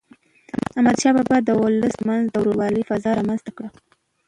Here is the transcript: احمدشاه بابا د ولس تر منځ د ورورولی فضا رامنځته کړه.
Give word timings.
احمدشاه 0.77 1.13
بابا 1.17 1.37
د 1.43 1.49
ولس 1.61 1.93
تر 1.97 2.03
منځ 2.09 2.25
د 2.29 2.35
ورورولی 2.41 2.83
فضا 2.89 3.11
رامنځته 3.19 3.51
کړه. 3.57 3.69